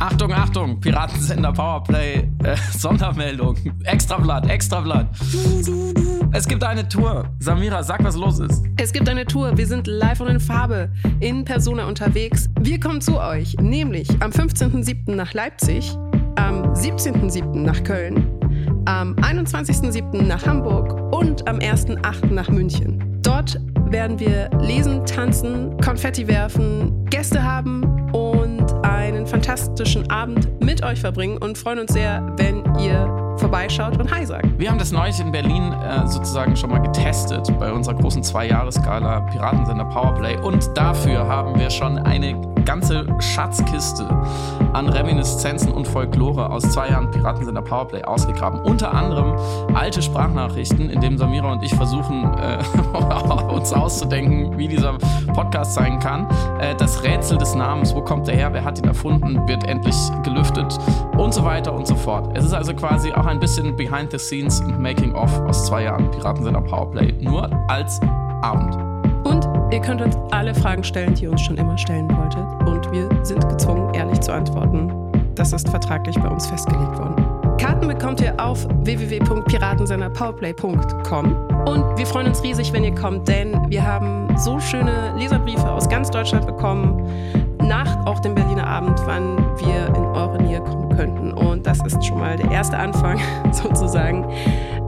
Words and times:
Achtung, 0.00 0.32
Achtung, 0.32 0.80
Piratensender 0.80 1.52
Powerplay, 1.52 2.26
äh, 2.42 2.56
Sondermeldung, 2.72 3.54
Extrablatt, 3.84 4.48
Extrablatt. 4.48 5.06
Es 6.32 6.48
gibt 6.48 6.64
eine 6.64 6.88
Tour. 6.88 7.28
Samira, 7.38 7.82
sag, 7.82 8.02
was 8.02 8.16
los 8.16 8.38
ist. 8.38 8.64
Es 8.78 8.92
gibt 8.92 9.10
eine 9.10 9.26
Tour. 9.26 9.58
Wir 9.58 9.66
sind 9.66 9.86
live 9.86 10.20
und 10.20 10.28
in 10.28 10.40
Farbe 10.40 10.90
in 11.20 11.44
Persona 11.44 11.86
unterwegs. 11.86 12.48
Wir 12.60 12.80
kommen 12.80 13.02
zu 13.02 13.20
euch, 13.20 13.54
nämlich 13.60 14.08
am 14.20 14.30
15.07. 14.30 15.14
nach 15.14 15.34
Leipzig, 15.34 15.94
am 16.36 16.62
17.07. 16.72 17.56
nach 17.56 17.84
Köln, 17.84 18.26
am 18.86 19.14
21.07. 19.16 20.22
nach 20.22 20.46
Hamburg 20.46 21.12
und 21.14 21.46
am 21.46 21.58
1.08. 21.58 22.32
nach 22.32 22.48
München. 22.48 23.20
Dort 23.20 23.60
werden 23.90 24.18
wir 24.18 24.48
lesen, 24.60 25.04
tanzen, 25.04 25.76
Konfetti 25.82 26.26
werfen, 26.26 27.04
Gäste 27.10 27.42
haben 27.42 27.84
und 28.12 28.19
einen 29.00 29.26
fantastischen 29.26 30.10
Abend 30.10 30.62
mit 30.62 30.84
euch 30.84 31.00
verbringen 31.00 31.38
und 31.38 31.56
freuen 31.56 31.78
uns 31.78 31.92
sehr, 31.92 32.22
wenn 32.36 32.62
ihr 32.78 33.34
vorbeischaut 33.38 33.98
und 33.98 34.10
Hi 34.14 34.26
sagt. 34.26 34.46
Wir 34.58 34.70
haben 34.70 34.78
das 34.78 34.92
neulich 34.92 35.18
in 35.18 35.32
Berlin 35.32 35.72
äh, 35.72 36.06
sozusagen 36.06 36.54
schon 36.54 36.68
mal 36.68 36.80
getestet 36.80 37.50
bei 37.58 37.72
unserer 37.72 37.94
großen 37.94 38.22
Zwei-Jahres-Skala 38.22 39.20
Piratensender 39.20 39.86
Powerplay 39.86 40.36
und 40.36 40.76
dafür 40.76 41.26
haben 41.26 41.58
wir 41.58 41.70
schon 41.70 41.98
eine 41.98 42.38
ganze 42.66 43.06
Schatzkiste 43.20 44.06
an 44.74 44.88
Reminiszenzen 44.90 45.72
und 45.72 45.88
Folklore 45.88 46.50
aus 46.50 46.62
zwei 46.64 46.90
Jahren 46.90 47.10
Piratensender 47.10 47.62
Powerplay 47.62 48.02
ausgegraben. 48.02 48.60
Unter 48.60 48.92
anderem 48.92 49.34
alte 49.74 50.02
Sprachnachrichten, 50.02 50.90
in 50.90 51.00
denen 51.00 51.16
Samira 51.16 51.50
und 51.52 51.62
ich 51.62 51.74
versuchen, 51.74 52.24
äh, 52.34 52.58
uns 53.52 53.72
auszudenken, 53.72 54.56
wie 54.58 54.68
dieser 54.68 54.98
Podcast 55.34 55.74
sein 55.74 55.98
kann. 55.98 56.26
Äh, 56.60 56.74
das 56.76 57.02
Rätsel 57.02 57.38
des 57.38 57.54
Namens, 57.54 57.94
wo 57.94 58.00
kommt 58.00 58.26
der 58.26 58.34
her, 58.34 58.52
wer 58.52 58.64
hat 58.64 58.78
ihn 58.78 58.84
erfunden, 58.84 59.46
wird 59.48 59.64
endlich 59.64 59.96
gelüftet 60.22 60.78
und 61.16 61.34
so 61.34 61.44
weiter 61.44 61.72
und 61.72 61.86
so 61.86 61.94
fort. 61.94 62.36
Es 62.36 62.44
ist 62.44 62.52
also 62.52 62.74
quasi 62.74 63.12
auch 63.12 63.26
ein 63.26 63.40
bisschen 63.40 63.76
Behind 63.76 64.10
the 64.10 64.18
Scenes 64.18 64.60
und 64.60 64.78
Making 64.78 65.14
of 65.14 65.30
aus 65.42 65.66
zwei 65.66 65.84
Jahren 65.84 66.10
Piratensender 66.10 66.60
Powerplay, 66.60 67.12
nur 67.20 67.50
als 67.68 68.00
Abend. 68.42 68.76
Und 69.24 69.48
ihr 69.72 69.80
könnt 69.80 70.00
uns 70.00 70.16
alle 70.30 70.54
Fragen 70.54 70.82
stellen, 70.82 71.14
die 71.14 71.24
ihr 71.24 71.30
uns 71.30 71.42
schon 71.42 71.56
immer 71.56 71.76
stellen 71.76 72.08
wolltet. 72.16 72.46
Und 72.66 72.90
wir 72.92 73.08
sind 73.24 73.46
gezwungen, 73.48 73.92
ehrlich 73.94 74.20
zu 74.20 74.32
antworten. 74.32 74.92
Das 75.34 75.52
ist 75.52 75.68
vertraglich 75.68 76.18
bei 76.18 76.28
uns 76.28 76.46
festgelegt 76.46 76.98
worden. 76.98 77.29
Karten 77.60 77.88
bekommt 77.88 78.22
ihr 78.22 78.32
auf 78.40 78.66
www.piratensenderpowerplay.com. 78.84 81.48
Und 81.66 81.98
wir 81.98 82.06
freuen 82.06 82.28
uns 82.28 82.42
riesig, 82.42 82.72
wenn 82.72 82.84
ihr 82.84 82.94
kommt, 82.94 83.28
denn 83.28 83.54
wir 83.68 83.86
haben 83.86 84.34
so 84.38 84.58
schöne 84.58 85.14
Leserbriefe 85.18 85.70
aus 85.70 85.86
ganz 85.86 86.10
Deutschland 86.10 86.46
bekommen, 86.46 87.06
nach 87.62 88.06
auch 88.06 88.20
dem 88.20 88.34
Berliner 88.34 88.66
Abend, 88.66 88.98
wann 89.04 89.36
wir 89.58 89.88
in 89.88 90.06
eure 90.06 90.42
Nähe 90.42 90.62
kommen 90.62 90.88
könnten. 90.96 91.34
Und 91.34 91.66
das 91.66 91.84
ist 91.84 92.02
schon 92.02 92.18
mal 92.18 92.38
der 92.38 92.50
erste 92.50 92.78
Anfang 92.78 93.20
sozusagen. 93.52 94.24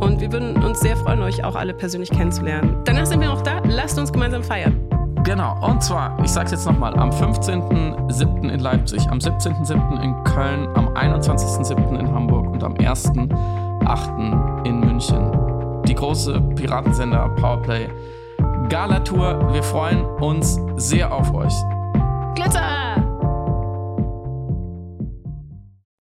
Und 0.00 0.20
wir 0.20 0.30
würden 0.30 0.62
uns 0.62 0.80
sehr 0.80 0.98
freuen, 0.98 1.22
euch 1.22 1.42
auch 1.44 1.54
alle 1.54 1.72
persönlich 1.72 2.10
kennenzulernen. 2.10 2.76
Danach 2.84 3.06
sind 3.06 3.20
wir 3.20 3.28
noch 3.28 3.40
da. 3.40 3.62
Lasst 3.64 3.98
uns 3.98 4.12
gemeinsam 4.12 4.44
feiern. 4.44 4.87
Genau, 5.28 5.54
und 5.60 5.82
zwar, 5.82 6.18
ich 6.24 6.30
sag's 6.30 6.52
jetzt 6.52 6.64
nochmal, 6.64 6.98
am 6.98 7.10
15.07. 7.10 8.48
in 8.48 8.60
Leipzig, 8.60 9.06
am 9.10 9.18
17.07. 9.18 10.02
in 10.02 10.24
Köln, 10.24 10.66
am 10.74 10.88
21.07. 10.94 11.98
in 11.98 12.10
Hamburg 12.14 12.46
und 12.46 12.64
am 12.64 12.72
1.08. 12.72 14.64
in 14.64 14.80
München. 14.80 15.30
Die 15.86 15.94
große 15.94 16.40
Piratensender 16.56 17.28
Powerplay 17.36 17.90
Gala 18.70 19.00
Tour. 19.00 19.52
Wir 19.52 19.62
freuen 19.62 20.02
uns 20.02 20.58
sehr 20.76 21.12
auf 21.12 21.34
euch. 21.34 21.52